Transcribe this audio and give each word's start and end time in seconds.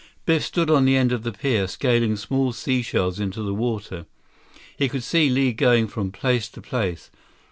Biff 0.25 0.43
stood 0.43 0.71
on 0.71 0.85
the 0.85 0.95
end 0.97 1.11
of 1.11 1.21
the 1.21 1.31
pier, 1.31 1.67
scaling 1.67 2.15
small 2.15 2.53
sea 2.53 2.81
shells 2.81 3.19
into 3.19 3.43
the 3.43 3.53
water. 3.53 4.07
He 4.75 4.89
could 4.89 5.03
see 5.03 5.29
Li 5.29 5.53
going 5.53 5.85
from 5.87 6.11
place 6.11 6.49
to 6.49 6.59
place. 6.63 7.11